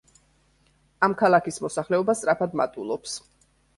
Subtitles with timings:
[1.07, 3.19] ამ ქალაქის მოსახლეობა სწრაფად მატულობს.